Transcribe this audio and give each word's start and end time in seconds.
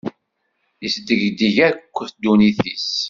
Isdegdeg 0.85 1.55
akk 1.67 1.95
ddunit-is. 2.11 2.91